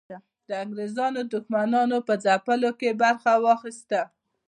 [0.47, 4.01] د انګریزانو دښمنانو په ځپلو کې برخه واخیسته.